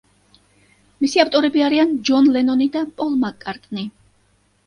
მისი 1.03 1.21
ავტორები 1.23 1.63
არიან 1.65 1.93
ჯონ 2.09 2.29
ლენონი 2.37 2.67
და 2.77 2.83
პოლ 3.01 3.13
მაკ-კარტნი. 3.25 3.85